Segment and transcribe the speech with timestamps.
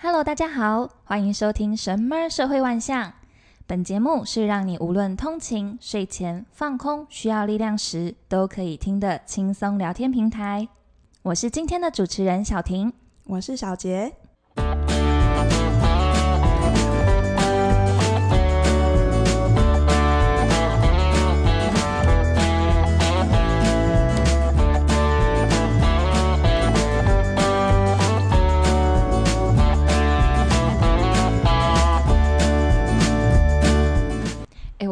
[0.00, 3.10] Hello，大家好，欢迎收听《神么社会万象》。
[3.66, 10.68] 本节目是让你无论通勤、睡前、放空、需要力量时，都可以听的轻松聊天平台。
[11.22, 12.92] 我是今天的主持人小婷，
[13.24, 14.14] 我是小杰。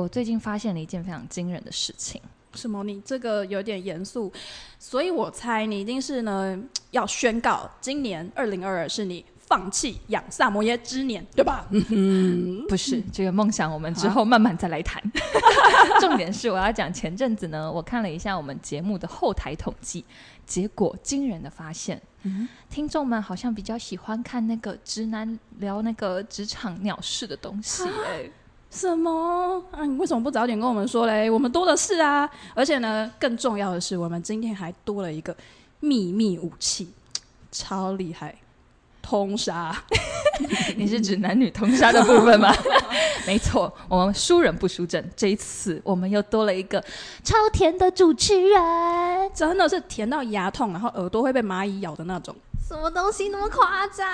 [0.09, 2.21] 最近发现了一件非常惊人的事情。
[2.55, 2.83] 什么？
[2.85, 4.33] 你这个有点严肃，
[4.79, 6.59] 所以我猜你一定是呢
[6.91, 11.69] 要宣告今年二零二二是你放弃养萨摩耶之年，对吧？
[11.71, 15.03] 嗯， 不是，这个梦想我们之后慢慢再来谈。
[16.01, 20.03] 重点是我要讲前阵子呢，我看了一下我们节目的后台统计，
[20.47, 28.31] 结果惊人的发现，嗯，听众们好像比较喜欢看那个直男聊那个职场鸟事的东西，哎。
[28.71, 29.85] 什么啊？
[29.85, 31.31] 你为什么不早点跟我们说嘞？
[31.31, 32.29] 我们多的是啊！
[32.55, 35.35] 而且呢，更重要的是，我们今天还多了一个
[35.81, 36.93] 秘密武器，
[37.51, 38.37] 超厉害，
[39.01, 39.75] 通杀！
[40.77, 42.53] 你是指男女通杀的部分吗？
[43.27, 45.11] 没错，我们输人不输阵。
[45.17, 46.79] 这一次我们又多了一个
[47.25, 48.61] 超甜的主持人，
[49.35, 52.37] 真的是甜到牙痛，然后耳朵会被蚂蚁咬的那种。
[52.69, 54.07] 什么东西那么夸张？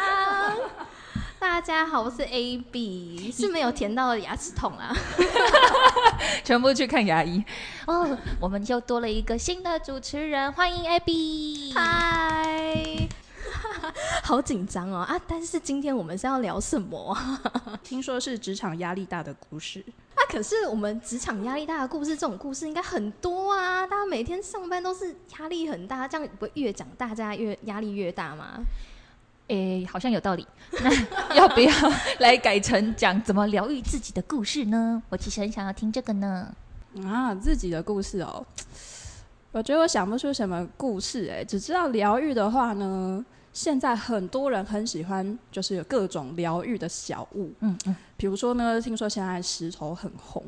[1.43, 4.95] 大家好，我是 AB，是没有甜到的牙齿痛啊，
[6.45, 7.45] 全部去看牙医
[7.85, 8.03] 哦。
[8.03, 11.73] Oh, 我们又多了一个新的主持人，欢迎 AB。
[11.75, 13.09] 嗨，
[14.23, 15.21] 好紧张哦啊！
[15.27, 17.43] 但是今天我们是要聊什么啊？
[17.83, 19.85] 听说是职场压力大的故事。
[20.15, 23.85] 啊，可是我们职场压力大的故事，这种故事应该很多啊。
[23.85, 28.61] 大家每天上班都是压力很大，这样不会越讲大家越压力越大吗？
[29.49, 30.47] 诶，好像有道理。
[30.83, 31.73] 那要不要
[32.21, 35.03] 来改成讲怎么疗愈自己的故事呢？
[35.09, 36.55] 我其实很想要听这个呢。
[37.05, 38.45] 啊，自己的故事哦，
[39.53, 47.53] 我觉得我想不出什么故事诶，只知道疗愈的话呢，现在很多人很喜欢，就是有各种疗愈的小物。
[47.61, 50.43] 嗯嗯，比如说呢，听说现在石头很红。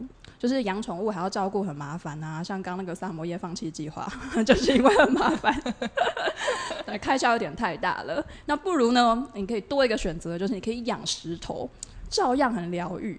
[0.45, 4.07] 就是养宠物还要照顾很麻烦啊，像刚那个萨摩耶放弃计划，
[4.45, 5.59] 就是因为很麻烦，
[6.85, 8.23] 对，开销有点太大了。
[8.45, 11.67] 那不如呢，你可以多一个选择，就是你可以养石头，
[12.11, 13.19] 照样很疗愈。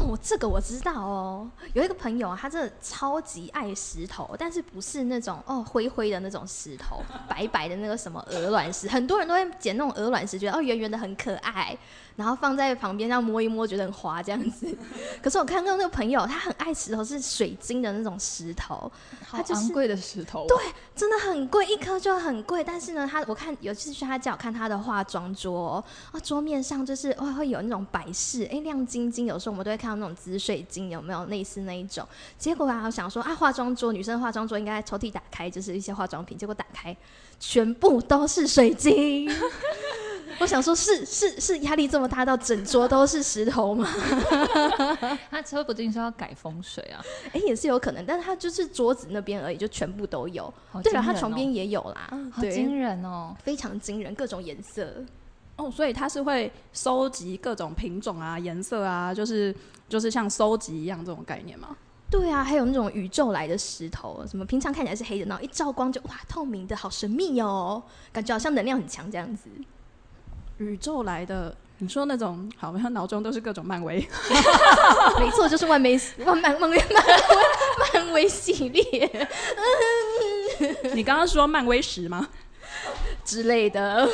[0.00, 11.76] 哦，这个我知道哦，有一个朋友啊，他真的超级爱石头，但是不是那种哦灰灰的那种石头，白白的那个什么鹅卵石，很多人都会捡那种鹅卵石，觉得哦圆圆的很可爱。
[12.14, 14.66] 然后放在旁边，这样摸一摸，觉得很滑这样子。
[15.22, 18.92] 可是我看到那个朋友，他很爱石头，是水晶的那种石头，
[19.26, 20.46] 好昂贵的石头。
[20.46, 20.58] 对，
[20.94, 22.62] 真的很贵，一颗就很贵。
[22.62, 25.82] 但是呢，他我看有一次去他家，我看他的化妆桌，
[26.12, 29.24] 啊，桌面上就是哇会有那种摆饰，哎，亮晶晶。
[29.24, 32.06] 有时候我们都会看到那种紫水晶，有没有类似那一种？
[32.38, 36.96] 结果啊，我想说啊，化妆桌女生的化妆桌应该抽屉打开就是一些化妆品，结果打开
[37.40, 39.28] 全部都是水晶。
[40.38, 43.86] 我想说是，是是是，压力这么大到整桌都是石头吗？
[45.30, 50.44] 他说不定说要改风水啊，哎、欸，也是有可能，但是他就是桌子那边而已，就全部都有。
[50.72, 55.04] 哦、对了，他床边也有啦，好惊人哦，非常惊人，各种颜色。
[55.56, 59.54] 哦，所以它是会收集各种品种啊、颜色啊，就是
[59.88, 61.76] 就是像收集一样这种概念吗？
[62.10, 67.82] 对啊，还有那种宇宙来的石头，什么平常看起来是黑的，然后一照光就哇透明的，好神秘哦，
[68.12, 69.48] 感觉好像能量很强这样子。
[70.58, 73.96] 宇宙来的，你说那种好，像脑中都是各种漫威
[75.18, 79.28] 没错，就是万威万漫漫威漫威漫威系列。
[80.94, 82.28] 你刚刚说漫威石吗？
[83.24, 84.08] 之类的。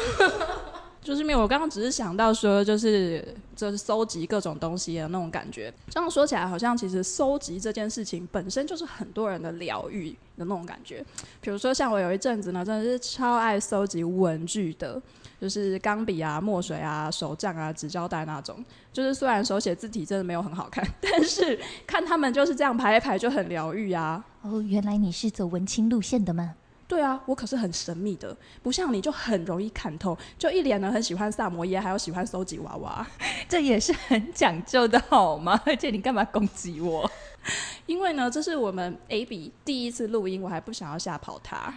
[1.03, 3.25] 就是没有，我刚刚只是想到说，就是
[3.56, 5.72] 就是搜集各种东西的那种感觉。
[5.88, 11.04] 这样说起来，好像其实搜集这件事情本身就是很多人的疗愈的那种感觉。
[11.41, 15.00] 比如说，像我有一阵子呢，真的是超爱搜集文具的，
[15.41, 18.62] 就是钢笔啊、墨水啊、手账啊、纸胶带那种。
[18.93, 24.22] 就是虽然手写字体真的没有很好看， 但是看他们就是这样排一排就很疗愈啊。
[24.43, 26.55] 哦，原来你是走文青路线的吗？
[26.88, 33.06] 对啊，我可是很神秘的，不像你就很容易看透，就一脸呢很喜欢萨摩耶，还有喜欢收集娃娃，
[33.46, 35.61] 这也是很讲究的好吗？
[35.67, 37.08] 而且你干嘛攻击我？
[37.87, 41.73] 因为呢，这是我们 AB 第一次录音，我还不想要吓跑他，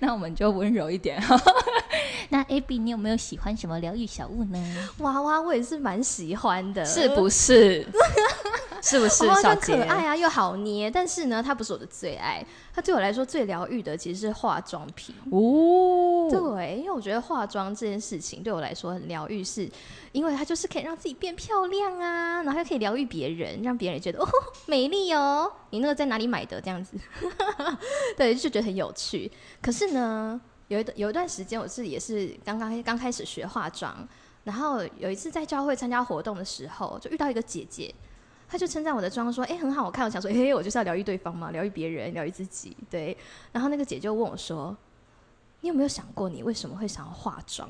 [0.00, 1.20] 那我们就温柔一点。
[2.28, 4.88] 那 AB，你有没有喜欢什么疗愈小物呢？
[4.98, 7.86] 娃娃我也是蛮喜欢的，是不是？
[8.84, 9.26] 是不是？
[9.26, 12.44] 小装可爱啊，又好捏，但是呢，它不是我的最爱。
[12.74, 16.28] 它对我来说最疗愈的其实是化妆品哦。
[16.30, 19.66] 对，因为我觉得化妆这件事情对我来说很疗愈，是
[20.12, 24.28] 因为它就是可以让自己变漂亮啊，然后又可以疗愈别人，让别人觉得哦
[24.66, 25.50] 美丽哦。
[25.70, 26.60] 你那个在哪里买的？
[26.60, 26.98] 这样子，
[28.18, 29.32] 对，就觉得很有趣。
[29.62, 30.38] 可是呢，
[30.68, 34.06] 有一有一段时间，我是也是刚刚刚开始学化妆，
[34.42, 37.94] 然后有一次在教会参加活动的时候，就遇到一个姐姐。
[38.48, 43.16] 他就称赞我的妆，说：“哎、欸，很好看。”我想说：“嘿、欸，我就是要疗愈对方嘛，疗愈别人，疗愈自己。”对。
[43.52, 44.76] 然后那个姐就问我说
[45.62, 47.68] ：“你有没有想过，你为什么会想要化妆？”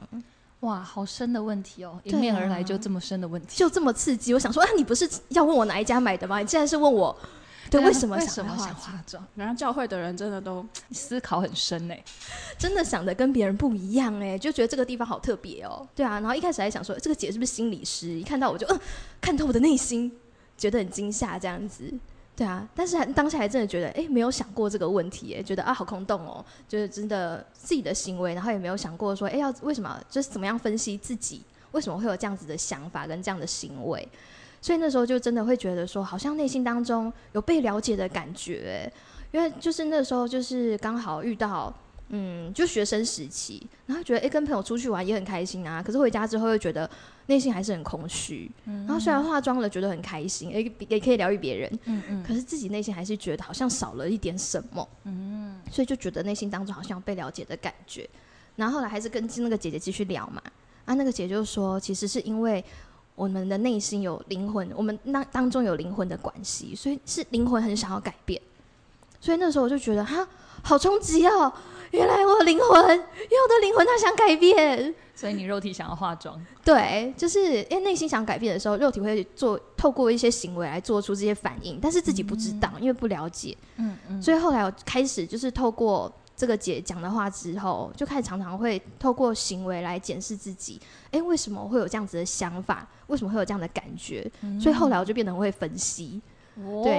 [0.60, 2.00] 哇，好深的问题哦！
[2.04, 4.32] 迎面而来就这么深的问题，就这么刺激。
[4.32, 6.38] 我想说：“啊，你不是要问我哪一家买的吗？
[6.38, 7.14] 你竟然是问我，
[7.70, 8.72] 对，为什么想要化
[9.06, 11.94] 妆？”然后教会的人真的都 思考很深呢，
[12.56, 15.86] 真的想的跟别人不一样哎，就觉得这个地方好特别哦。
[15.94, 18.08] 对啊，然后一开始还想说，这个姐是不是心理师？
[18.08, 18.80] 一看到我就嗯，
[19.20, 20.10] 看透我的内心。
[20.56, 21.92] 觉得很惊吓，这样子，
[22.36, 31.42] 对啊，但是还当下还真的觉得，哎、没有想过这个问题，哎，觉得啊，好空洞哦，就是真的自己的行为，然后也没有想过说，哎、要为什么，就是怎么样分析自己，
[31.72, 34.08] 为什么会有这样子的想法跟这样的行为，
[34.60, 38.92] 所以那时候就真的会觉得说，好像内心当中有被了解的感觉，
[39.32, 41.72] 因为就是那时候就是刚好遇到。
[42.10, 45.82] 嗯，就学生时期，然后觉得哎、跟朋友出去玩也很开心啊。
[45.82, 46.88] 可是回家之后又觉得
[47.26, 48.50] 内心还是很空虚。
[48.64, 51.78] 嗯，然后虽然化妆了，觉得很开心，哎、欸，也可以疗愈别人。
[51.84, 52.22] 嗯嗯。
[52.22, 54.88] 可是自己内心还是觉得好像少了一点什么。
[55.04, 55.58] 嗯。
[55.70, 58.08] 所以就觉得内心当中好像被了解的感觉。
[58.56, 60.42] 然后后来还是跟那个姐姐继续聊嘛。
[60.84, 62.62] 啊，那个姐姐就说，其实是因为
[63.14, 68.40] 我们的内心有灵魂，我们那当中有灵魂的关系，所以是灵魂很想要改变。
[69.18, 70.28] 所以那时候我就觉得，哈，
[70.62, 71.50] 好冲击哦。
[71.94, 76.44] 原来我的灵魂，因为我的灵魂它想改变，所以你肉体想要化妆。
[76.64, 83.56] 对，就是因为内心想改变的时候，肉体会做透过一些行为来做出这些反应，但是自己不知道，嗯、因为不了解。
[83.76, 84.20] 嗯嗯。
[84.20, 90.80] 所以后来我开始就是透过这个姐讲的话之后，就开始常常会透过行为来检视自己。
[91.12, 92.86] 哎，为什么会有这样子的想法？
[93.06, 94.28] 为什么会有这样的感觉？
[94.40, 96.20] 嗯、所以后来我就变得会分析。
[96.56, 96.82] 哦。
[96.82, 96.98] 对。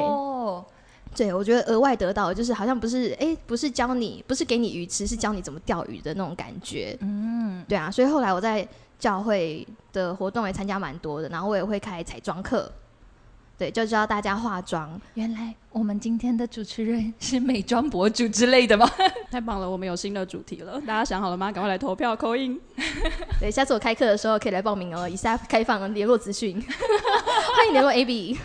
[1.15, 6.97] 对，我觉得额外得到的就是好像不是哎，不是教你，不是给你鱼吃，是教你怎么钓鱼的那种感觉。
[7.01, 8.67] 嗯，对啊，所以后来我在
[8.99, 12.71] 教会的活动也参加蛮多的，然后我也会开彩妆课。
[13.57, 14.99] 对，就教大家化妆。
[15.13, 18.85] 原来我们今天的主持人是美妆博主之类的吗？
[19.31, 21.49] 太棒了，我们有新的主题了，大家想好了吗？
[21.53, 22.59] 赶快来投票扣印。
[23.39, 26.59] 对，下次我开课的时候可以来报名哦，以下开放联络资讯，
[27.55, 28.37] 欢迎联络 AB。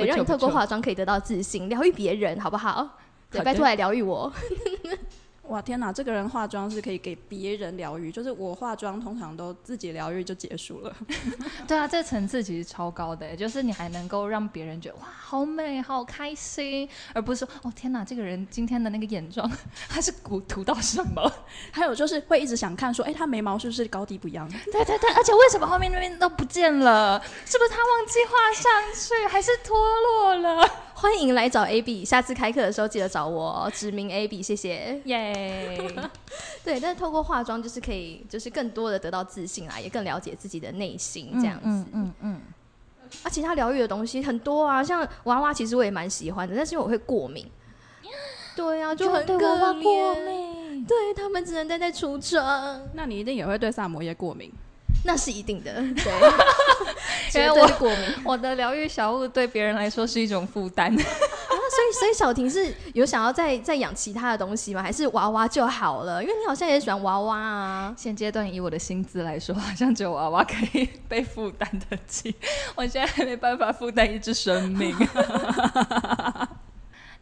[0.00, 2.98] 对，让你透过化妆可以得到自信，疗愈别人，好不好？
[3.30, 4.32] 对，拜托来疗愈我。
[5.48, 10.96] 哇天哪，这个人化妆是可以给别人疗愈，就是我化妆通常都自己疗愈就结束了。
[11.68, 19.50] 对啊，这层次其实超高的，就是你还能够让别人觉得哇好美好开心，而不是说哦天哪，这个人今天的那个眼妆
[19.88, 21.30] 他是涂涂到什么？
[21.70, 24.48] 还有就是会一直想看说，哎，他眉毛是不是高低不一样？
[24.72, 27.22] 对对对，而且为什么后面那边都不见了？
[27.44, 30.70] 是不是他忘记画上去，还是脱落了？
[31.04, 34.98] 欢迎来找 AB，下次开课的时候记得找我，指名 AB，谢谢。
[35.04, 36.08] 耶、yeah.
[36.64, 41.66] 对，但是透过化妆就是可以，就是更多的得到自信啊，也更了解自己的内心这样子。
[41.66, 42.40] 嗯嗯嗯。
[43.22, 47.46] 啊，其他疗愈的东西很多啊，像娃娃，其实我也蛮喜欢的，但是因为我会过敏。
[48.56, 49.38] 对啊，就很可怜。
[49.38, 52.80] 对娃娃过敏，对他们只能待在橱窗。
[52.94, 54.50] 那你一定也会对萨摩耶过敏。
[55.04, 55.72] 那是一定的，
[57.32, 60.90] 对， 因为我过敏，我的疗愈小物对别人来说是一种负担。
[60.90, 64.82] 啊，所以所以小婷是有想要再再养其他的东西吗？
[64.82, 66.22] 还是娃娃就好了？
[66.22, 67.94] 因为你好像也喜欢娃娃啊。
[67.96, 72.34] 现阶段以我的薪资来说，好像只有娃娃可以被负担得起。
[72.74, 74.96] 我现在还没办法负担一只生命。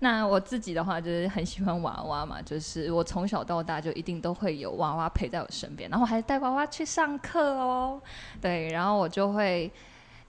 [0.02, 8.02] 那我自己的话就是很喜欢娃娃嘛， 就是我从小到大就一定都会有娃娃陪在我身边，然后我还带娃娃去上课哦。
[8.40, 9.71] 对，然后我就会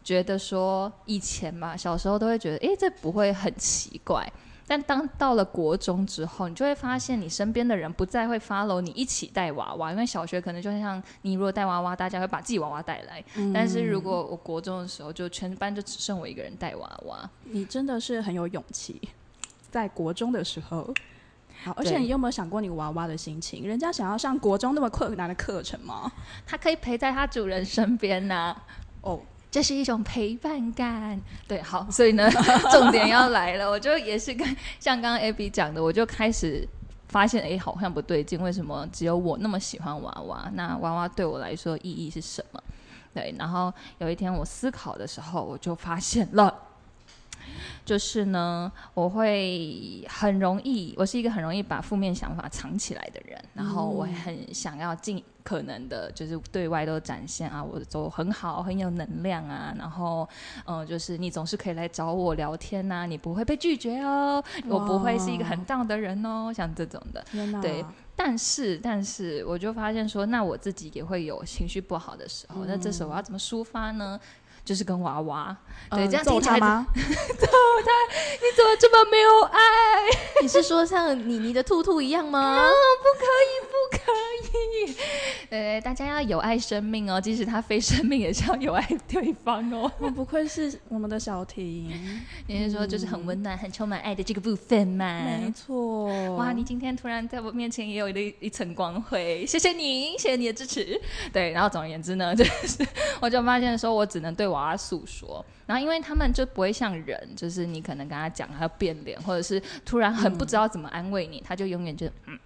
[0.04, 4.32] 觉得说，以前嘛，小时候都会觉得，诶，这不会很奇怪。
[4.68, 13.52] 但当到了国中之后，你就会发现你身边的人不再会 follow 你一起带娃娃，因为小学可能就像你如果带娃娃，大家会把自己娃娃带来，嗯。
[13.52, 17.28] 但是如果我国中的时候，就全班就只剩我一个人带娃娃。
[17.46, 19.02] 你真的是很有勇气。
[19.74, 20.94] 在国中的时候，
[21.64, 23.68] 好，而且你有没有想过你娃娃的心情？
[23.68, 26.12] 人家想要上国中那么困难的课程吗？
[26.46, 28.64] 他可以陪在他主人身边呐、啊。
[29.02, 31.20] 哦，这是一种陪伴感。
[31.48, 32.30] 对，好，所以呢，
[32.72, 34.48] 重点要来了，我就也是跟
[34.80, 36.68] 像刚刚 Abby 讲的，我就开始
[37.08, 40.52] 发现，哎，好像不对劲，为什么只有我那么喜欢娃娃？
[40.54, 42.62] 那娃娃对我来说意义是什么？
[43.12, 46.54] 对，然后有一天我思考的时候，我就发现了。
[47.86, 60.28] 就是呢，我会很容易，我是一个很容易把负面想法藏起来的人，然后我很想要尽可能的，就是对外都展现啊，我都很好，很有能量啊，然后
[60.66, 67.26] 嗯、呃，就是你总是可以来找我聊天呐、啊，你不会被拒绝哦，我不会是一个很 down 的人哦，像这种的，
[67.62, 67.84] 对。
[68.16, 72.64] 但是，但是，我就发现说，那我自己也会有情绪不好的时候。
[72.64, 74.20] 嗯、那这时候我要怎么抒发呢？
[74.66, 75.56] 就是跟娃娃，
[75.90, 76.88] 嗯、对，这样听起来揍他吗？
[76.96, 77.48] 揍
[77.86, 77.92] 他！
[78.34, 79.60] 你怎么这么没有爱？
[80.42, 82.40] 你是说像妮妮的兔兔一样吗？
[82.64, 84.12] 哦、不可以，不可
[84.92, 84.96] 以。
[85.50, 89.92] 对，大家要有爱生命哦，即使他非生命，也是要有爱对方哦。
[90.00, 91.92] 我不愧是我们的小婷，
[92.48, 95.22] 你是说就是很温暖、嗯、很充满爱的这个部分吗？
[95.26, 96.06] 没错。
[96.36, 101.00] 哇，你今天突然在我面前也有一一层光辉，谢谢你，谢谢你的支持。
[101.32, 102.86] 对，然后总而言之呢，就是
[103.20, 112.40] 我就发现说，我只能对娃娃诉说，然后因为他们就不会像人，就是你可能跟他讲，他要变脸，或者是突然很不知道怎么安慰你，嗯、他就永远就 嗯，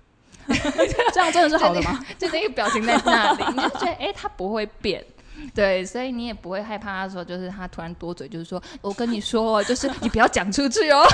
[1.13, 2.03] 这样真的是好的吗？
[2.17, 5.05] 就那个表情在那里，你就觉得哎，他不会变。
[5.53, 11.05] 对，所以你也不会害怕他说，就是他突然多嘴，就是说我跟你说，就是你不要讲出去哦，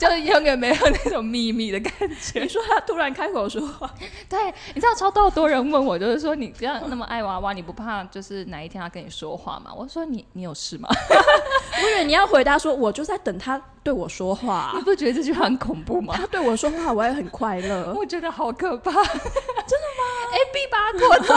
[0.00, 2.40] 就是永远没有那种秘密的感觉。
[2.40, 3.92] 你说他突然开口说话，
[4.30, 4.38] 对，
[4.74, 9.70] 你知道超多多人问我，就是说你不要那么爱娃娃，你不怕就是哪一天他跟你说话吗？
[9.76, 10.88] 我说你你有事吗？
[11.82, 14.72] 我以为你要回答说，我就在等他对我说话。
[14.74, 16.14] 你不觉得这句话很恐怖吗？
[16.16, 17.92] 他对我说话，我也很快乐。
[17.94, 20.04] 我觉得好可怕，真的吗？
[20.32, 21.34] 哎，B 把他拖走。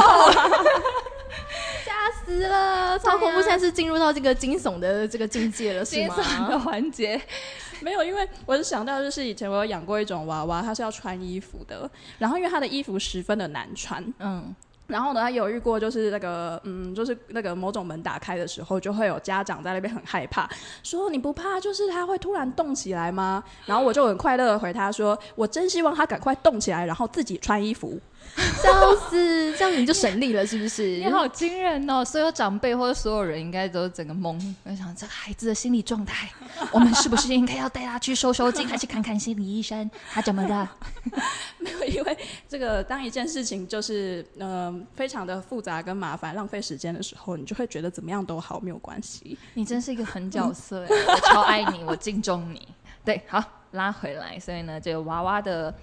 [1.84, 2.98] 吓死了！
[3.00, 6.15] 超恐怖，现在是进入到这个惊悚的这个境界了，是吗？
[6.15, 7.20] 惊悚的环节
[7.83, 14.55] 没有，因为我是想到，就是以前我有养过一种娃娃，它是要穿衣服的，然后因为它的衣服十分的难穿，嗯。
[14.85, 20.47] 然后呢，他犹豫过，就是那个，嗯，就是那个某种门打开的时候，就会有家长在那边很害怕，
[20.83, 23.41] 说你不怕，就是它会突然动起来吗？
[23.65, 27.97] 然后我就很快乐的回他说，我真希望它赶快动起来，然后自己穿衣服。
[28.62, 30.98] 笑死，这样你就省力了，是不是？
[30.98, 32.03] 你好惊人哦！
[32.03, 36.27] 所有长辈或者所有人应该都整个懵，我想这个孩子的心理状态，
[36.74, 39.89] 我们是不是应该要带他去收收惊，还是看看心理医生？
[40.12, 40.72] 他怎么了？
[41.60, 42.18] 没有，因为
[42.50, 49.38] 这个当一件事情就是嗯、呃、非常的复杂跟麻烦，浪费时间的时候，你就会觉得怎么样都好，没有关系。
[49.53, 52.68] 你真是一个狠角色，我超爱你，我敬重你。
[53.06, 54.39] 对，好，拉回来。
[54.39, 55.74] 所以呢，这个娃娃的。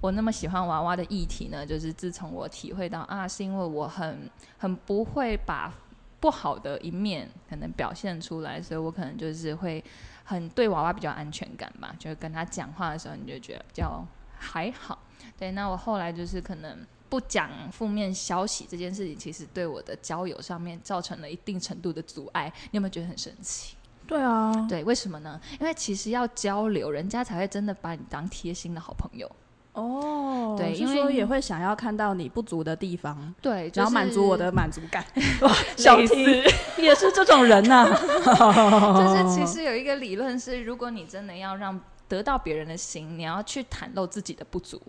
[0.00, 5.72] 我那么喜欢娃娃的议题呢，就是自从我体会到啊，是因为我很很不会把
[6.18, 9.82] 不好的一面可能表现出来，所以我可能就是会
[10.24, 14.04] 很对娃娃比较安全感吧，就是跟他讲话的时候，你就觉得比较
[14.38, 14.98] 还好。
[15.38, 16.78] 对，那我后来就是可能
[17.08, 22.50] 不讲负面消息这件事情，其实对我的交友上面造成了一定程度的阻碍。
[22.70, 23.76] 你有没有觉得很神奇？
[24.06, 25.40] 对啊，对，为什么呢？
[25.60, 29.30] 因为其实要交流，人家才会真的把你当贴心的好朋友。
[29.72, 35.04] 哦，对，因为也会想要看到你不足的地方，对，然后满足我的满足感。
[35.42, 36.42] 哇，小提
[36.78, 37.94] 也是这种人呐、啊。
[38.98, 44.80] 就是 其实有一个理论是，如果你真的要让得到别人的心，你要去袒露自己的不足。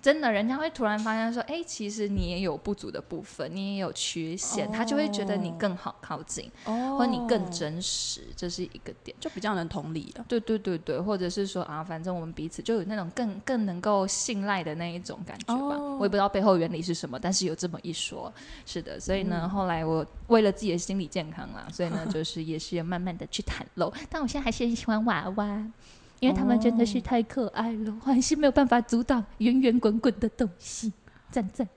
[0.00, 4.66] 真的，人家会突然发现说：“哎，其实你也有不足的部分，你也有缺陷。
[4.66, 4.74] Oh.
[4.76, 6.98] ”他就会觉得你更好靠近，oh.
[6.98, 10.24] 或者你更真实，这是一个点，就比较能同理了。
[10.28, 15.74] 对对对对，或者是说啊，反正我们彼此就有那种更更能够信赖的那一种感觉吧。
[15.76, 16.00] Oh.
[16.00, 18.32] 我也不知道背后原理是什么，但是有这么一说。
[18.64, 23.92] 是的，所以呢，嗯、后来我为了自己的心理健康啦，所以呢，就是也是要慢慢的去袒露。
[24.08, 25.66] 但我现在还是很喜欢娃娃。
[26.20, 30.92] 因为他们真的是太可爱了，我还是没有办法阻挡圆圆滚滚的东西。
[31.30, 31.68] 赞赞，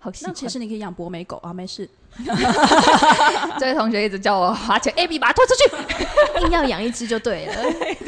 [0.00, 0.32] 好喜欢。
[0.32, 1.88] 那其实你可以养博美狗啊，没事。
[3.58, 5.64] 这位同学一直叫我花钱， AB 把它拖出去，
[6.44, 7.54] 硬要养一只就对了，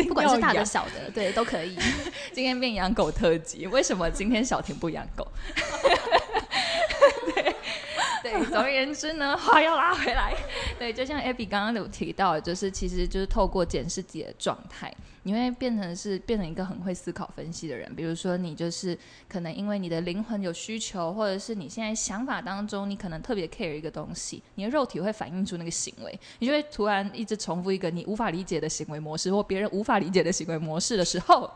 [0.06, 1.74] 不管是大的小的，对，都可以。
[2.32, 5.26] 今天变养狗特辑，为什么今天小婷不养狗？
[8.44, 10.34] 总而言之呢， 话要拉回来。
[10.78, 17.94] 对，就像 Abby 刚刚有提到，就是其实就是透过检视自己的状态，你会变成是变成一个很会思考分析的人。
[17.94, 18.98] 比如说，你就是
[19.28, 31.50] 可能因为你的灵魂有需求，或者是你现在想法当中，你可能特别 care 一个东西，你的肉体会反映出那个行为，你就会突然一直重复一个你无法理解的行为模式，或别人无法理解的行为模式的时候，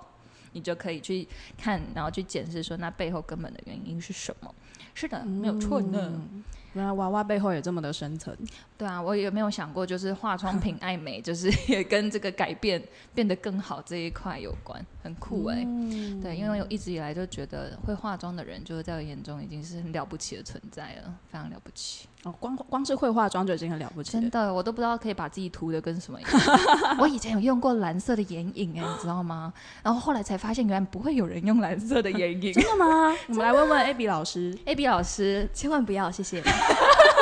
[0.53, 1.27] 你就可以去
[1.59, 4.55] 看，然后去检视说那背后根本的原因是什么。
[4.95, 6.13] 是的，没有错呢。
[6.15, 6.45] 嗯
[6.75, 8.37] 原来娃娃背后也这么的深层，
[8.77, 12.83] 对啊，我也没有想过，就是化妆品爱美，就是也跟这个改变
[13.15, 15.65] 变得更好这一块有关，很酷哎、欸。
[15.65, 22.07] 嗯、对，因为我一直以来就觉得会化妆的人，就是在我眼中已经是很了不起的存在了，非常了不起。
[22.29, 24.21] 哦，光光是会化妆就已经很了不起了。
[24.21, 26.33] 真的，我都不知道可以把自己涂的跟什么一样。
[27.01, 29.53] 我以前有用过蓝色的眼影，哎，你知道吗？
[29.83, 32.53] 然后后来才发现，原来不会有人用蓝色的眼影。
[32.53, 33.15] 真的吗？
[33.29, 34.57] 我们来问问 Abby 老师。
[34.67, 36.43] Abby 老师，千万不要，谢谢。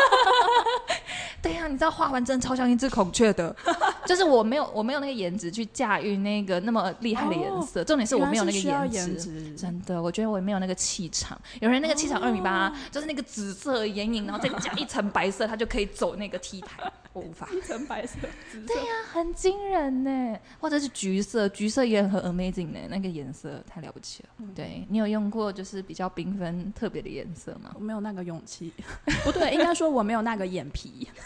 [1.46, 3.54] 对呀、啊，你知道画完真的超像一只孔雀的，
[4.04, 11.40] 就是我没有我没有那个颜值去驾驭那个那么厉害的颜色，哦、重点是我没有那个颜值，值真的，我觉得我也没有那个气场。
[11.60, 16.92] 有人那个气场二米八，就是那个紫色眼影，然后再加一层白色，他就可以走那个 T 台。
[17.16, 18.18] 我无法一层白色，
[18.66, 20.38] 对呀、啊，很惊人呢。
[20.60, 24.28] 或者是橘色，橘色也很 amazing 呢，那个颜色太了不起了。
[24.38, 27.72] 嗯、对，你有用过就是比较缤纷特别的颜色吗？
[27.74, 28.70] 我没有那个勇气，
[29.24, 31.08] 不对，应该说我没有那个眼皮。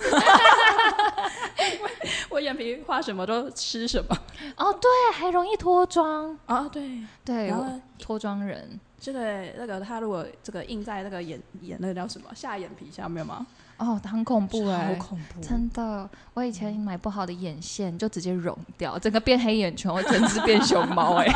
[2.31, 4.17] 我眼皮画什么都吃什么。
[4.57, 8.79] 哦，对，还容易脱妆啊，对对，然后脱妆人。
[9.01, 13.45] 这个那个他如果这个印在那个眼眼那个叫什么下眼皮下面吗？
[13.81, 15.41] 哦，很恐怖哎，好恐怖！
[15.41, 21.27] 真的，我以前买不好的眼线就直接融掉，整个变黑眼圈，我简直变熊猫哎，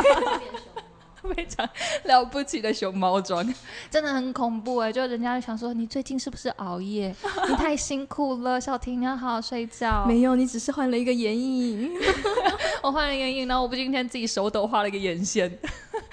[1.35, 1.67] 非常
[2.05, 3.43] 了不起的熊猫妆，
[3.91, 4.93] 真的很恐怖哎！
[4.93, 7.15] 就人家想说你最近是不是熬夜？
[7.49, 10.05] 你太辛苦了，小婷你要好好睡觉。
[10.07, 11.91] 没有，你只是换了一个眼影。
[12.83, 15.51] 我换了眼影，然后我不今天自己手抖画了一个眼线。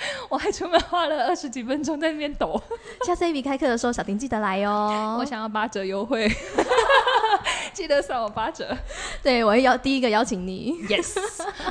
[0.30, 2.62] 我还出门花了二十几分钟在那边抖。
[3.06, 5.18] 下次 AB 开课的时候，小婷记得来哦。
[5.20, 6.30] 我想要八折优惠，
[7.74, 8.76] 记得算我八折。
[9.22, 10.74] 对，我要第一个邀请你。
[10.88, 11.18] Yes，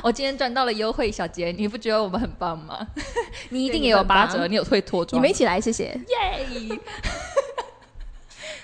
[0.03, 2.87] 我今天赚到了优惠，小杰，你不觉得我们很棒吗？
[3.49, 5.19] 你一定也有八折，你有退脱妆。
[5.19, 5.85] 你们一起来，谢谢。
[5.85, 6.79] 耶！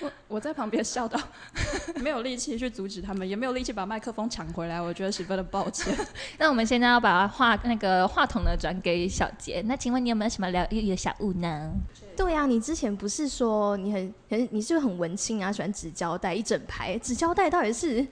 [0.00, 1.18] 我我在旁边笑到
[2.00, 5.94] 没有力气去阻止他们，也没有力气把麦克风抢回来，我觉得十分的抱歉。
[6.38, 9.62] 那我们现在要把话那个话筒呢转给小杰。
[9.66, 11.72] 那请问你有没有什么疗愈的小物呢？
[12.16, 15.50] 对呀、啊，你之前不是说你很很你是不是很文青啊？
[15.50, 18.06] 喜欢纸胶带一整排，纸胶带到底是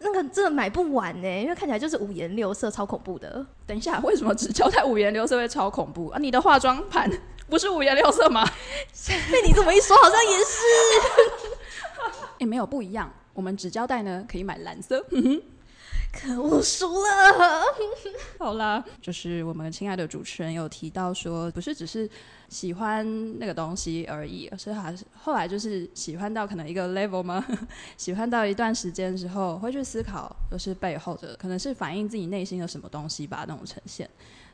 [0.00, 1.42] 那个真的买不完呢？
[1.42, 3.44] 因为看起来就是五颜六色，超恐怖的。
[3.66, 6.18] 等一下，为什么纸胶带五颜六色会超恐怖啊？
[6.18, 7.10] 你的化妆盘
[7.48, 8.44] 不是五颜六色吗？
[9.30, 10.54] 被你这么一说，好像也是。
[12.38, 13.12] 也、欸、没有不一样。
[13.32, 15.04] 我们纸胶带呢，可以买蓝色。
[16.12, 17.64] 可恶，输了。
[18.38, 22.08] 好啦，就是我们亲爱的主持人有提到说，不是只是
[22.48, 27.44] 喜欢那个东西而已，而是还是后来就是喜欢到可能一个 level 吗？
[27.98, 34.08] 喜欢到一段时间之后，会去思考，就是背后的可能是反映自己内心的什么东西吧，那种呈现。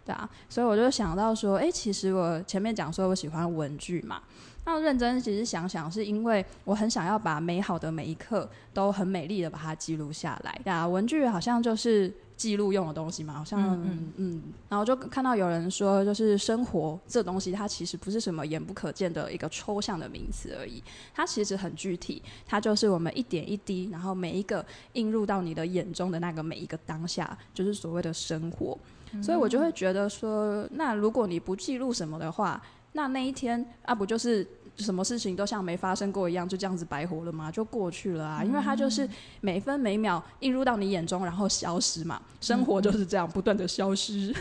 [0.04, 4.20] 对啊，所以我就想到说，哎、其实我前面讲说我喜欢文具嘛。
[4.64, 10.60] 那认真其实想想，是因为我很想要把美好的每一刻都很美丽的把它记录下来。
[10.64, 14.42] 呀，文具好像就是记录用的东西嘛，好像嗯嗯，嗯。
[14.68, 20.82] 然后就看到有人说，就是生活这东西，它其实不是什么眼不可见的一个抽象的名词而已，
[21.14, 24.64] 它其实很具体，它就是我们一点一滴，然后每一个
[24.94, 28.76] 映入到你的眼中的那个每一个当下，就是所谓的生活。
[29.22, 34.46] 所以我就会觉得说，那如果你不记录什么的话，那那一天啊，不就是
[34.78, 37.50] 什么事情都像没发生过一样，就这样子白活了吗？
[37.50, 39.08] 就过去了啊，因为它就是
[39.40, 42.20] 每分每秒映入到你眼中，然后消失嘛。
[42.40, 44.34] 生活就是这样不断的消失，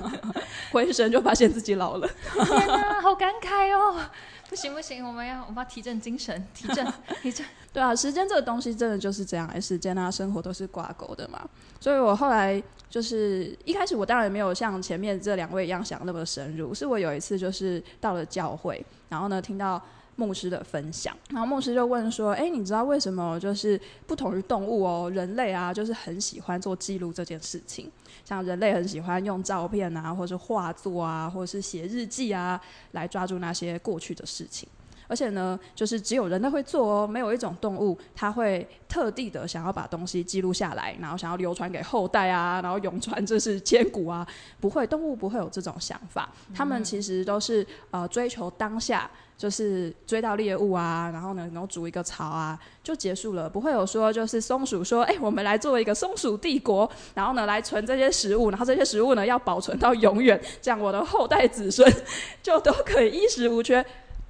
[0.72, 2.08] 回神就发现自己老了。
[2.32, 4.00] 天哪，好感慨哦！
[4.50, 6.86] 不行不行，我们要我们要提振精神， 提振
[7.22, 7.44] 提振。
[7.72, 11.46] 对啊，时间这个东西真的就是这样，时间啊，生活都是挂钩的嘛。
[11.80, 19.82] 所以我后来就是一开始我当然没有像前面这两位一样想那么深入，是我有一次就是到了教会，然后呢听到
[20.16, 27.90] 牧师的分享，然后牧师就问说：“哎，你知道为什么就是不同于动物哦，人类啊就是很喜欢做记录这件事情？
[28.24, 32.60] 像人类很喜欢用照片啊，或是画作啊，或是写日记啊，
[32.92, 34.68] 来抓住那些过去的事情。”
[35.08, 44.26] 而且呢，就是只有人类会做哦，没有一种动物，它会特地的想要把东西记录下来，然后想要流传给后代啊，然后永传这是千古啊，
[44.60, 61.90] 不会，动物不会有这种想法，他们其实都是呃追求当下，就是追到猎物啊，然后呢，然后筑一个巢啊，就结束了，不会有说就是松鼠说，哎，我们来做一个松鼠帝国，然后呢来存这些食物，然后这些食物呢要保存到永远，这样我的后代子孙
[62.42, 63.84] 就都可以衣食无缺。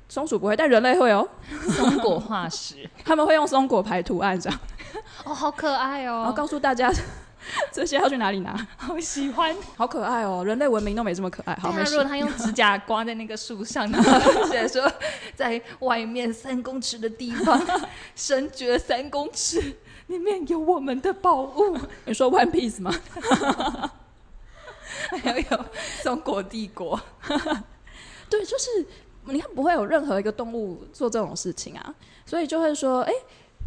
[0.09, 1.29] 松鼠不会，但人类会哦。
[1.69, 4.59] 松果化石， 他们会用松果排图案这样。
[5.25, 6.19] 哦，好可爱哦！
[6.19, 6.91] 然后告诉大家，
[7.73, 8.57] 这些要去哪里拿？
[8.77, 10.45] 好喜欢，好可爱哦！
[10.45, 11.55] 人类文明都没这么可爱。
[11.57, 11.93] 好，没事。
[11.93, 14.91] 如果他用指甲刮在那个树上， 然后写说
[15.35, 17.61] 在外面三公尺的地方，
[18.15, 21.77] 深掘三公尺，里面有我们的宝物。
[22.05, 22.95] 你说 One Piece 吗？
[25.23, 25.65] 还有
[26.03, 26.99] 松果帝国。
[28.31, 28.87] 对，就是。
[29.27, 33.19] 你看不会有任何一个动物做这种事情啊，所以就会说，哎、欸。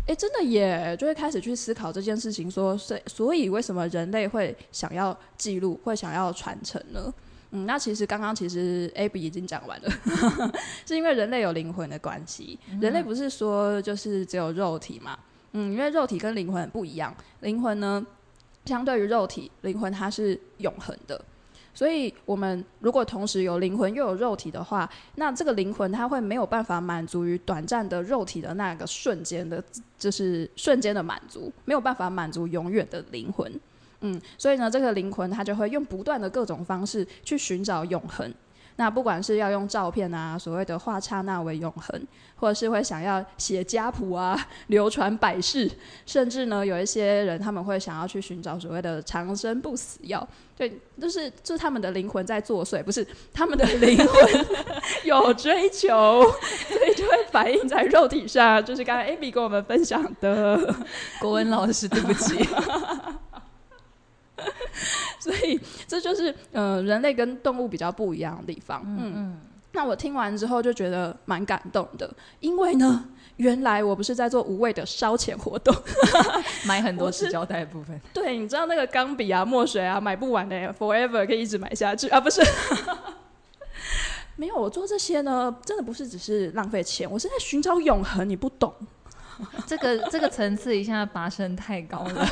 [0.07, 7.13] 哎，真的耶，就会开始去思考这件事情，说，所所以为什么人类会想要记录，会想要传承呢？
[7.51, 9.91] 嗯，那其实刚刚其实 Abby 已经讲完了，
[10.83, 12.57] 是因为人类有灵魂的关系。
[12.81, 15.15] 人类不是说就是只有肉体嘛？
[15.51, 18.03] 嗯，因为肉体跟灵魂不一样，灵魂呢，
[18.65, 21.23] 相对于肉体，灵魂它是永恒的。
[21.73, 29.63] 所以，我们如果同时有灵魂又有肉体的话，那这个灵魂它会没有办法满足于短暂的肉体的那个瞬间的，
[29.97, 33.51] 就是瞬间的满足，没有办法满足永远的灵魂。
[34.01, 38.33] 嗯，所以呢，这个灵魂它就会用不断的各种方式去寻找永恒。
[38.79, 42.01] 那不管是要用照片啊，所谓的化刹那为永恒，
[42.37, 45.69] 或者是会想要写家谱啊，流传百世，
[46.05, 50.25] 甚至呢，有一些人他们会想要去寻找所谓的长生不死药，
[50.57, 54.45] 对，就是就是他们的灵魂在作祟，不是他们的灵魂
[55.03, 56.23] 有追求，
[56.69, 60.73] 所以就会反映在肉体上，就是刚才 Amy 跟我们分享的，
[61.19, 62.47] 国文老师，对不起。
[65.21, 68.81] 所以这就是呃人类跟动物比较不一样的地方。
[68.85, 69.37] 嗯嗯，
[69.73, 73.05] 那我听完之后就觉得蛮感动的，因为呢，
[73.37, 75.75] 原来我不是在做无谓的烧钱活动，
[76.65, 77.99] 买很多纸胶带的部分。
[78.13, 82.41] 对，你知道那个钢笔啊、墨水啊，买不完的，forever 可以一直买下去啊，不是？
[84.35, 88.27] 没有，我做这些呢，真的不是只是浪费钱，我是在寻找永恒。
[88.27, 88.73] 你不懂，
[89.67, 92.25] 这个这个层次一下拔升太高了。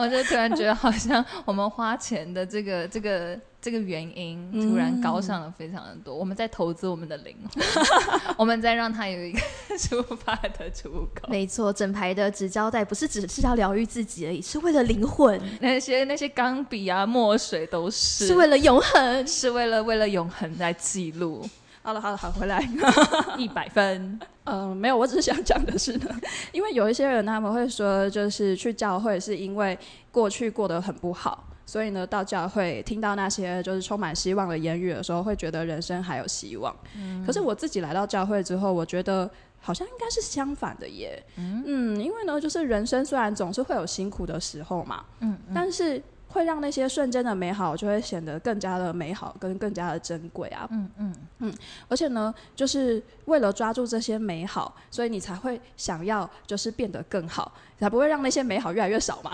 [0.00, 6.14] 我就突然觉得，好像我们花钱的这个、这个、这个原因，突然高尚了非常的多。
[6.16, 7.64] 嗯、我们在投资我们的灵魂，
[8.38, 9.38] 我们在让它有一个
[9.78, 11.28] 出发的出口。
[11.28, 15.40] 没错，整排的纸胶带不是只是要疗愈自己而已，是为了灵魂。
[15.60, 21.46] 那些那些钢笔啊、墨水都是，是为了永恒，是为了为了永恒在记录。
[21.82, 22.62] 好了好了好，回来
[23.38, 24.20] 一百分。
[24.44, 26.06] 嗯、呃，没有，我只是想讲的是呢，
[26.52, 29.78] 因为有一些人他们会说，就是去教会是因为
[30.10, 36.74] 过去过得很不好，所以呢到教会听到那些就是充满希望的言语的时候，会觉得人生还有希望。
[36.96, 41.22] 嗯、可是我自己来到教会之后，我觉得好像应该是相反的耶。
[41.36, 46.02] 嗯，嗯，因为呢，就是人生虽然总是会有辛苦的时候嘛，嗯，嗯，但是。
[46.32, 50.68] 会让那些瞬间的美好就会显得更加的美好，跟更加的珍贵啊！
[50.70, 51.54] 嗯嗯嗯，
[51.88, 59.32] 而且呢，就是为了抓住这些美好，所以你才会想要就是变得更好，才不会让那些美好越来越少嘛。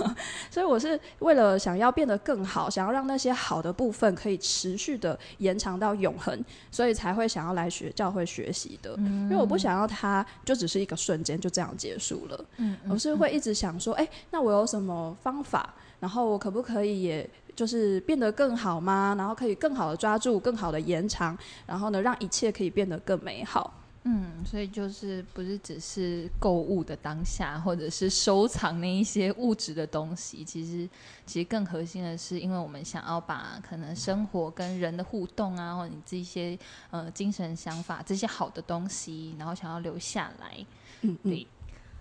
[0.50, 8.94] 所以我是为了想要变得更好，想要让那些好的部分可以持续的延长到永恒，所以才会想要来学教会学习的。
[8.96, 12.44] 嗯，因为我不想要它就只是一个瞬间就这样结束了。
[12.56, 15.74] 嗯，我是会一直想说，哎，那我有什么方法？
[16.00, 19.14] 然后我可不可以，也就是变得更好吗？
[19.18, 23.74] 然后可以更好的抓住，更好的延长，然后呢，让一切可以变得更美好。
[24.04, 30.88] 嗯，所以就是不是只是购物的当下，或者是收藏那一些物质的东西，其实
[31.26, 36.58] 其实更核心的是，因为我们想要把可能生活跟人的互动啊，或者你这些
[36.90, 40.64] 呃精神想法这些好的东西，然后想要留下来。
[41.02, 41.44] 嗯嗯。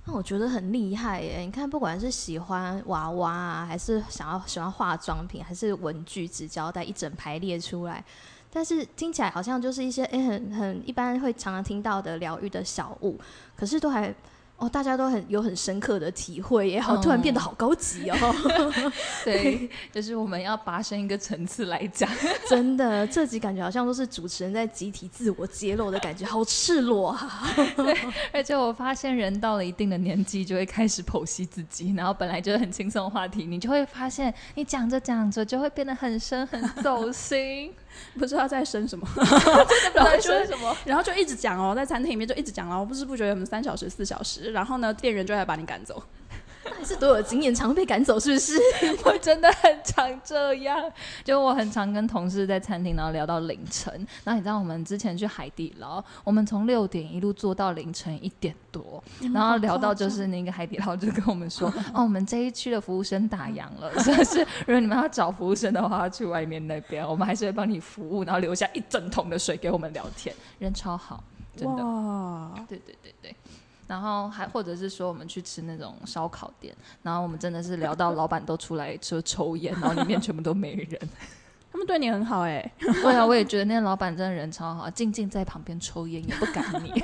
[0.07, 1.41] 那我觉得很厉害耶！
[1.41, 8.01] 你看，不管是喜欢娃娃啊，还是想要喜欢化妆品，还是文具、纸胶带，一整排列出来，
[8.49, 13.19] 但是听起来好像就是一些诶、很很一般会常常听到的疗愈的小物，
[13.55, 14.15] 可是都还。
[14.57, 18.17] 哦，大家都很有很深刻的体会也好，突然变得好高级哦。
[19.23, 22.09] 对，就是我们要拔升一个层次来讲，
[22.49, 27.43] 真的，这集感觉好像都是主持人在集体自我揭露的感觉，好赤裸啊。
[27.77, 27.95] 对，
[28.33, 37.71] 而且我发现人到了一定的年纪，就会开始剖析自己，然后本来就是很轻松的话题，你就会发现，你讲着讲着就会变得很深很走心。
[38.17, 39.07] 不知道在生什么，
[39.93, 46.01] 然后就什么，然后就一直讲哦，在餐厅里面就一直讲哦，我不知不觉我们三小时四小时，然后呢，店员就来把你赶走。
[46.75, 48.57] 还是多有经验，常被赶走，是不是？
[49.05, 50.79] 我真的很常这样，
[51.23, 53.93] 就我很常跟同事在餐厅，然后聊到凌晨。
[54.23, 59.03] 然后你知道，我们之前去海底捞，我们从六点一路坐到凌晨一点多，
[59.33, 71.23] 然后聊到就是那个海底捞就跟我们说， 哦，我们这一区的服务生打烊了， 所以是如果你们要找服务生的话，去外面那边，我们还是会帮你服务，然后留下一整桶的水给我们聊天，人超好，
[71.55, 71.83] 真的。
[71.83, 73.35] 哇，对对对对。
[73.87, 80.99] 然后还或者是说我们去吃那种烧烤店，然后我们真的是聊到老板都出来抽抽烟，然后里面全部都没人。
[81.71, 87.03] 他们对你很好哎、欸， 对啊，我也觉得那个老板真的人超好，静静在旁边抽烟也不赶你。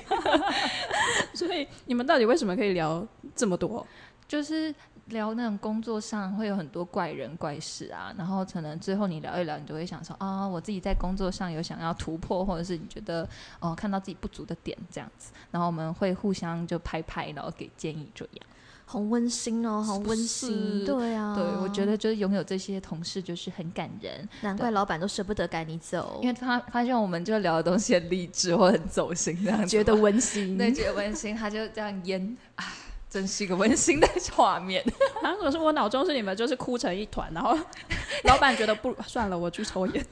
[1.35, 3.85] 所以你们到底为什么可以聊这么多？
[4.27, 4.73] 就是
[5.07, 13.23] 聊那种工作上会有很多怪人怪事啊，然后可能最后你聊一聊，你就会想说啊，我自己在工作上有想要突破，或者是你觉得
[13.59, 18.45] 哦、呃、看到自己不足的点这样子，然后我们会互相就拍拍，然后给建议这样。
[18.85, 32.65] 好温馨哦，好温馨，对啊，对，我觉得就是拥有这些同事就是很感人，难怪老板都舍不得赶你走，因为他发现我们就聊的东西很励志或很走心这样子，觉得温馨， 对，觉得温馨，他就这样烟啊。
[33.13, 34.83] 真是一个温馨的画面。
[35.21, 37.55] 如果是我脑中是你们，就是哭成一团，然后
[38.25, 40.03] 老板觉得不 算了，我去抽烟。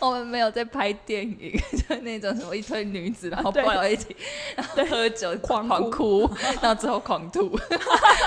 [0.00, 1.52] 我们没有在拍电影，
[1.88, 4.16] 就那种什么一堆女子，然后抱在一起，
[4.56, 6.28] 然后喝酒狂哭，
[6.60, 7.56] 然后之后狂吐。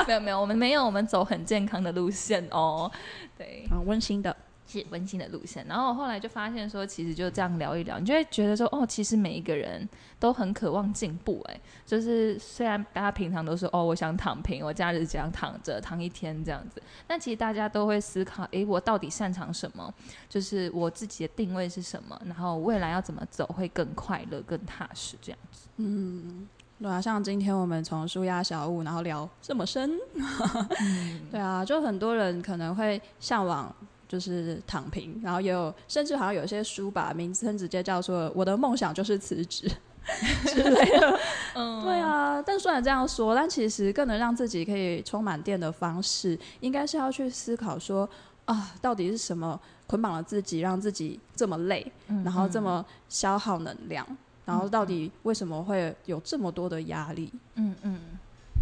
[0.07, 2.89] 没有没有，我们没有，我们走很健康的路线哦。
[3.37, 4.33] 对，很温馨的。
[4.79, 9.87] 是温馨的路线，然后我后来就发现说，其实就这样聊一聊，你就会觉得说，哦，其实每一个人
[10.19, 19.93] 都很渴望进步，哎，就是虽然大家平常都说，哦，我想躺平，我假日这样躺着躺一天这样子，但其实大家都会思考，哎，我到底擅长什么？
[20.27, 22.19] 就是我自己的定位是什么？
[22.25, 25.67] 然后未来要怎么走会更快乐、更踏实这样子。
[25.77, 26.47] 嗯，
[26.79, 29.91] 对啊，像今天我们从舒压小物，然后聊这么深，
[30.81, 33.73] 嗯、对啊，就很多人可能会向往。
[34.07, 39.69] 就是躺平，然后也有甚至好像有些书把名称直接叫做“我的梦想就是辞职”
[40.45, 41.19] 之类的。
[41.55, 42.41] 嗯，对啊。
[42.45, 48.07] 但虽然这样说，但其实更能让自己可以充满电的方式，应该是要去思考说
[48.45, 51.89] 啊，到底是什么捆绑了自己，让自己这么累，
[52.23, 54.05] 然后这么消耗能量，
[54.45, 57.31] 然后到底为什么会有这么多的压力？
[57.55, 57.99] 嗯嗯。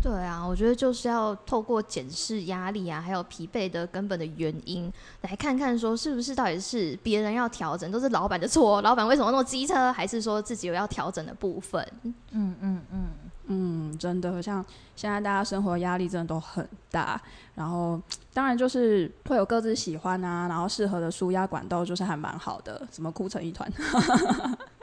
[0.02, 11.88] 对啊，我觉得就是要透过检视压力啊，还有疲惫的根本的原因，来看看说是不是到底是别人要调整，都是老板的错，老板为什么那么机车，还是说自己有要调整的部分？
[12.04, 13.08] 嗯嗯嗯
[13.46, 17.22] 嗯，真的，像现在大家生活压力真的都很大，
[17.54, 18.02] 然后
[18.34, 23.72] 当然就是会有各自喜欢啊，然后适合的舒压管道就是还蛮好的，什么哭成一团。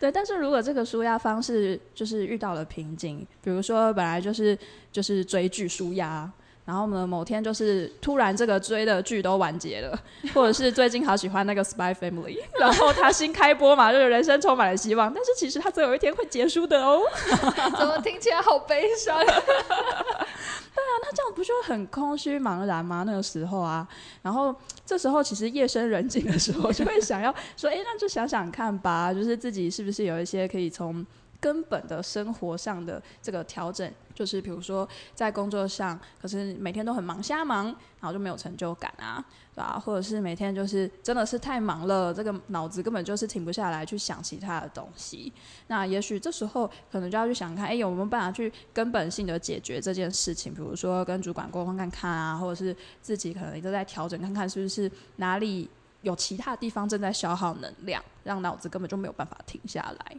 [0.00, 4.58] 对，但是如果这个舒压方式就是遇到了瓶颈，比如说本来就是
[4.90, 6.28] 就是追剧舒压，
[6.70, 9.98] 然后呢某天就是突然这个追的剧都完结了，
[10.32, 17.02] 或者是最近好喜欢那个 Spy Family，然后他新开播嘛，就是人生充满了希望，但是其实他总有一天会结束的哦。
[17.76, 19.18] 怎么听起来好悲伤？
[19.26, 23.02] 对啊，那这样不就很空虚茫然吗？
[23.04, 23.84] 那个时候啊，
[24.22, 24.54] 然后
[24.86, 31.04] 这时候其实夜深人静的时候，就会想要说，哎，那就想想看吧，就是自己是不是有一些可以从。
[31.42, 39.82] 根本的生活上的这个调整，就是比如说在工作上，可是每天都很忙瞎忙，然后就没有成就感啊，对吧？
[39.82, 45.32] 或者是每天就是真的是太忙了，这个脑子根本就是停不下来去想其他的东西。
[45.68, 50.52] 那也许这时候可能就要去想看，哎，有没有办法去根本性的解决这件事情？
[50.52, 55.66] 比如说跟主管沟通看看啊，或者是自己可能也都在调整看看，是不是哪里
[56.02, 60.16] 有其他地方正在消耗能量，让脑子根本就没有办法停下来。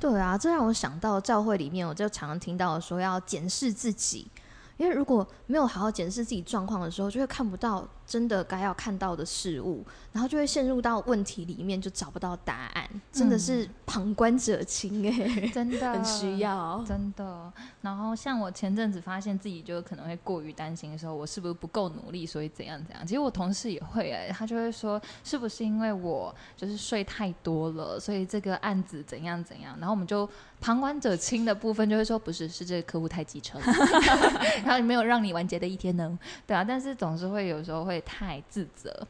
[0.00, 4.26] 对啊，这让我想到教会里面，我就常常听到说要检视自己，
[4.78, 7.86] 因为如果没有好好检视自己状况的时候，就会看不到。
[8.10, 12.90] 真的该要看到的事物，然后就会陷入到问题里面，就找不到答案。
[13.12, 17.52] 真的是旁观者清哎、欸，真的 很需要，真的。
[17.82, 23.06] 然后像我前阵子发现自己就可能会过于担心的时候，我是不是不够努力，所以怎样怎样？
[23.06, 29.76] 其实我同事也会哎、欸，他就会说是不是因为我就是睡太多了，所以这个案子怎样怎样？
[29.78, 30.28] 然后我们就
[30.60, 33.64] 旁观者清的部分就会说不是，是这个客户太机车了，
[34.66, 36.18] 然后也没有让你完结的一天呢。
[36.44, 37.99] 对啊，但是总是会有时候会。
[38.02, 39.06] 太自责，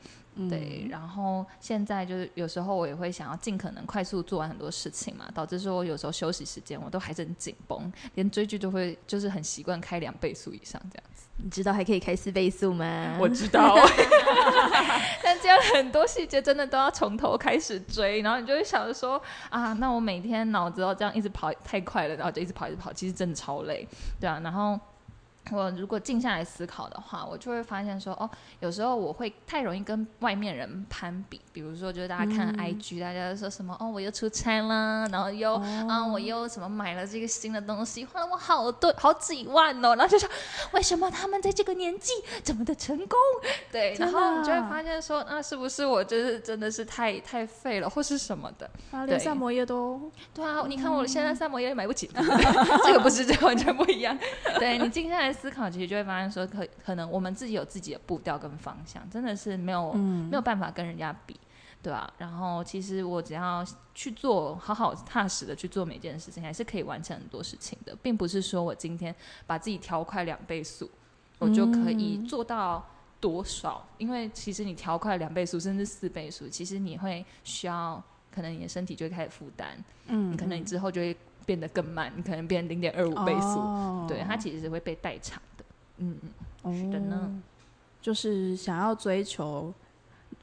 [0.49, 11.27] 对，然后现在就是有时候我也会想要尽可能快速做完很多事情嘛，导致说我有时候休息时间我都还是很紧绷，连追剧都会就是很习惯开两倍速以上这样子。
[11.43, 13.17] 你知道还可以开四倍速吗？
[13.19, 13.75] 我知道，
[15.25, 23.87] 但这样很多细节真的都要从头开始追，然后你就会想着说啊，那我每天脑子要这样一直跑太快了，然后就一直跑一直跑，其实真的超累，
[24.21, 24.79] 对啊，然后。
[25.51, 28.29] 我如果静下来思考的话，我就会发现说，哦，
[28.61, 31.41] 有时候我会太容易跟外面人攀比。
[31.53, 40.29] 比如说，就是大家看 IG，、嗯、大家说什么，哦，我又出差啦，然后又，啊、我又什么买了这个新的东西，花了我好多好几万哦，然后就说，
[40.73, 42.13] 为什么他们在这个年纪
[42.45, 43.19] 这么的成功？
[43.73, 48.71] 对，然后你就会发现说，那、啊、是不是我就是真的是太太废了，或是什么的？
[48.93, 50.01] 啊，连萨摩耶都，
[50.33, 52.09] 对啊，你看我现在萨摩耶也买不起，
[52.85, 54.17] 这个不是，这个完全不一样。
[54.61, 55.30] 对，你静下来。
[55.33, 61.39] 思考其实就会发现说，可可能我们自己有自己的步调跟方向，真的是没有、嗯、没有办法跟人家比。
[61.83, 63.65] 对啊，然后其实我只要
[63.95, 69.15] 去做，好好踏实的去做每件事情，还是可以完成很多事情的，并不是说我今天
[69.47, 70.91] 把自己调快两倍速，
[71.39, 72.87] 我就可以做到
[73.19, 73.83] 多少。
[73.93, 81.17] 嗯、因为其实你调快两倍速，甚至四倍速，其实你会需要，可能你的身体就会开始负担，嗯，可能你之后就会
[81.47, 85.65] 变得更慢，你可能变零点二五倍速，哦、对，它其实是会被代偿的，
[85.99, 86.17] 嗯
[86.65, 87.31] 嗯，是的呢，
[88.01, 89.73] 就是想要追求，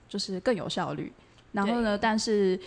[0.09, 1.11] 就是更有效率。
[1.53, 1.97] 然后呢？
[1.97, 2.59] 但是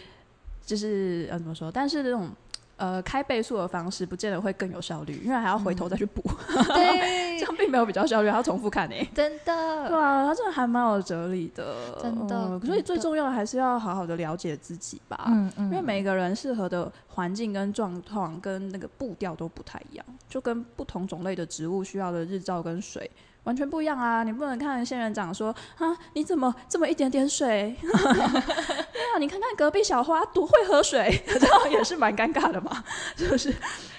[0.65, 1.71] 就是呃，怎么说？
[1.71, 2.31] 但是这种
[2.77, 6.23] 呃开倍速的方式，不见得会更有效率，因为还要回头再去补。
[6.49, 8.95] 嗯、 对，这样并没有比较效率，还要重复看呢。
[9.15, 9.89] 真的。
[9.89, 11.99] 对啊，它这个还蛮有哲理的。
[12.01, 12.61] 真的、嗯。
[12.67, 15.25] 所以最重要的还是要好好的了解自己吧。
[15.29, 15.65] 嗯嗯。
[15.65, 23.11] 因为每个人适合的环境跟状况跟那个步调都不太一样，就跟不同种类的植物需要的日照跟水。
[23.45, 24.23] 完全不一样啊！
[24.23, 25.49] 你不能看仙人掌说
[25.79, 27.75] 啊，你怎么这么一点点水？
[27.81, 32.85] 对啊，你看看隔壁小花多会喝水，这样也是蛮尴尬的嘛，
[33.17, 33.53] 是不是？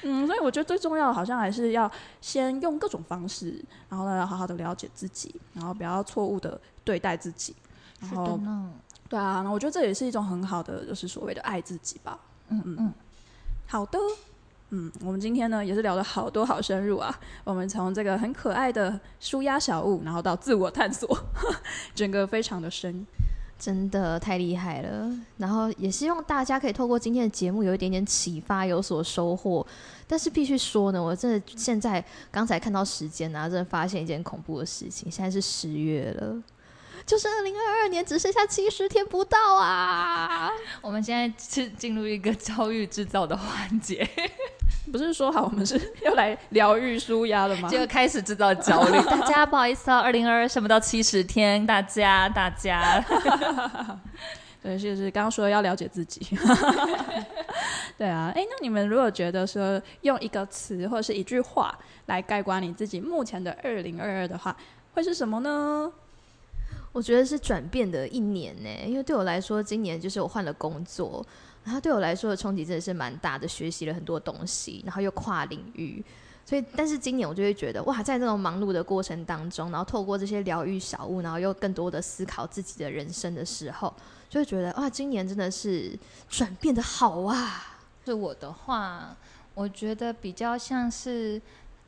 [0.03, 7.55] 嗯，所以我觉得最重要的，好像还是要先用各种方式，然后呢，要好好的了解自己，然后不要错误的对待自己。
[8.01, 8.39] 然后，
[9.07, 12.19] 对啊，我觉得这也是一种很好的，就是所谓的爱自己吧。
[12.49, 12.93] 嗯嗯嗯，
[13.67, 13.97] 好的。
[14.73, 17.13] 嗯，我们今天呢也是聊了好多好深入啊。
[17.43, 21.09] 我们从这个很可爱的舒压小物，然后到自我探索，
[21.93, 23.05] 整个非常的深，
[23.61, 25.07] 真的太厉害了。
[25.37, 29.65] 然后也希望大家可以透过今天的节目有一点点启发，有所收获。
[30.07, 36.41] 但是必须说呢，我真的现在刚才看到时间啊，真的发现一件恐怖的事情，现在是十月了。
[37.03, 40.49] 就是二零二二年只剩下七十天不到啊！
[40.81, 44.07] 我 们现在是进入一个焦虑制造的环节，
[44.91, 47.69] 不是说好我们是要来疗愈舒压了吗？
[47.69, 48.97] 就开始制造焦虑。
[49.09, 53.03] 大家不好意思啊，二零二二剩不到七十天，大家大家。
[54.63, 56.37] 对，就是刚刚说要了解自己。
[57.97, 64.55] 对啊，哎，那你们如果觉得说用一个词或者是一句话来概括你自己目前的二零二二的话，
[64.93, 65.91] 会是什么呢？
[66.93, 71.25] 我觉得是转变的一年呢，因为对我来说，今年就是我换了工作，
[71.63, 76.03] 然后对我来说的冲击真的是蛮大的，学习了很多东西，然后又跨领域，
[76.45, 83.93] 所以但是今年我就会觉得，哇，在这种忙碌的过程当中，然后透过这些疗愈小物，然后又更多的思考自己的人生的时候，
[84.29, 85.97] 就会觉得哇，今年真的是
[86.29, 87.79] 转变的好啊。
[88.05, 89.15] 是我的话，
[89.53, 91.41] 我觉得比较像是。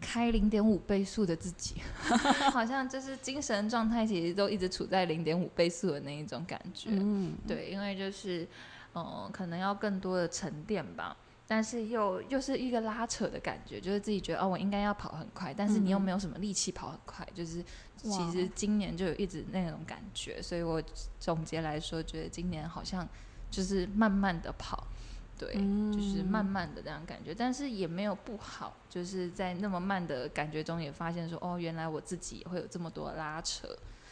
[0.05, 1.75] 开零点五倍速的自己，
[2.51, 6.89] 好像就是精神状态其实都一直处在零点五倍速的那一种感觉。
[6.91, 8.45] 嗯，对，因为就是，
[8.93, 17.63] 呃，可能要更多的沉淀吧，但是又又是一个拉扯的感觉，就是自己觉得哦，我应该要跑很快，但是你又没有什么力气跑很快，嗯、就是
[17.97, 20.81] 其实今年就有一直那种感觉，所以我
[21.19, 23.07] 总结来说，觉得今年好像
[23.51, 24.87] 就是慢慢的跑。
[25.35, 25.51] 对，
[25.91, 33.67] 就是慢慢的这样感觉，但是也没有不好，就是在那么慢的感觉中，也发现说，哦，原来我自己也会有这么多拉扯，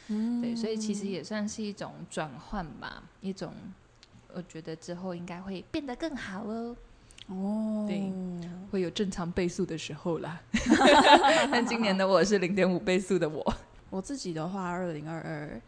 [0.08, 3.54] 嗯，对，所以其实也算是一种转换吧，一种，
[4.34, 6.76] 我觉得之后应该会变得更好哦，
[7.28, 8.12] 哦，对，
[8.72, 10.41] 会有正常倍速的时候啦
[11.52, 13.54] 但今年的我是零点五倍速的我，
[13.89, 15.62] 我自己的话，二零二二。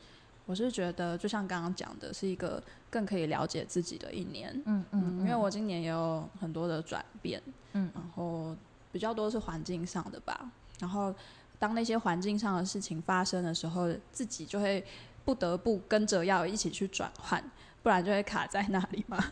[0.45, 4.53] 我是觉得，就像刚刚讲的，是一个更可以了解自己的一年。
[4.65, 8.53] 嗯嗯，嗯，因为我今年也有很多的转变，嗯，然后
[8.91, 10.51] 比较多是环境上的吧。
[10.79, 11.15] 然后
[11.57, 14.83] 当那些环境上的事情发生的时候，自己就会
[15.23, 17.41] 不得不跟着要一起去转换，
[17.83, 19.23] 不然就会卡在那里嘛。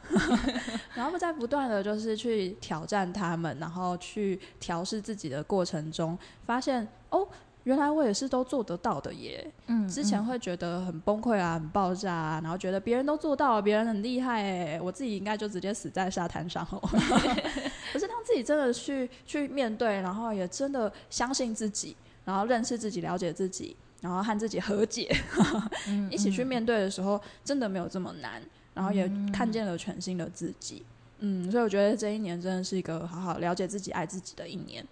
[0.94, 7.28] 然后在不断的就是去挑战他们，然后去调试自己的过程中，发现哦。
[7.64, 9.48] 原来我也是都做得到的耶。
[9.68, 16.82] 嗯，之前会觉得很崩溃啊，很爆炸啊，然后觉得别人都做到了，别人很厉害哎，我自己应该就直接死在沙滩上哦。
[17.94, 25.10] 可是当自己真的去去面对，然后也真的相信自己，然后认识自己，了解自己，然后和自己和解，
[26.12, 28.42] 一起去面对的时候，真的没有这么难，
[28.74, 30.84] 然后也看见了全新的自己。
[31.20, 34.84] 嗯，所以我觉得这一年真的是一个好好了解自己、爱自己的一年。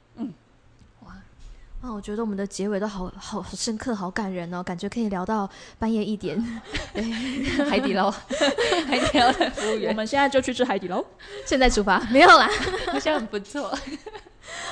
[1.81, 1.89] 嗯。
[1.89, 6.37] 啊，我觉得我们的结尾都好好深刻，好感人哦，感觉可以聊到半夜一点。
[6.93, 7.03] 对，
[7.65, 8.11] 海底捞，
[8.87, 11.03] 海底捞的服务员，我们现在就去吃海底捞。
[11.45, 11.99] 现在出发？
[12.11, 12.49] 没有啦，
[12.91, 13.73] 好像很不错。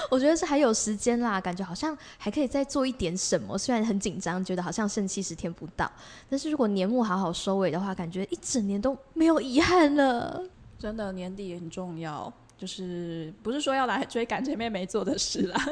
[0.09, 3.57] 我觉得是还有时间啦，感觉好像还可以再做一点什么。
[3.57, 5.89] 虽然很紧张，觉得好像剩七十天不到，
[6.29, 10.43] 但是如果年末好好收尾的话，感觉一整年都没有遗憾了。
[10.79, 12.31] 真的，年底也很重要。
[12.57, 15.63] 就是不是说要来追赶前面没做的事啦，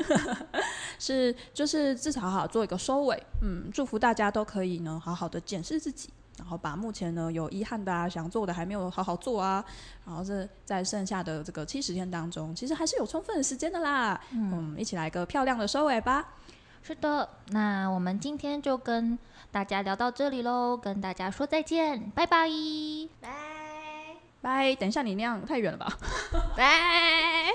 [0.99, 3.21] 是就是至少好好做一个收尾。
[3.41, 9.63] 嗯，祝福大家都可以呢，好好的检视自己，然后把目前呢有遗憾的啊、想做的还没有好好做啊，
[10.05, 14.19] 然后这在剩下的这个七十天当中，其实还是有充分的时间的啦。
[14.31, 16.33] 嗯，嗯，一起来个漂亮的收尾吧。
[16.81, 19.17] 是的，那我们今天就跟
[19.51, 22.47] 大家聊到这里喽，跟大家说再见，拜拜，
[23.19, 23.29] 拜
[24.41, 24.75] 拜。
[24.75, 25.97] 等一下，你那样太远了吧？
[26.55, 27.51] 拜。